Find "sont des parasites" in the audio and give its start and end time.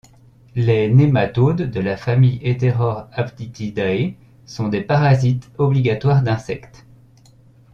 4.47-5.51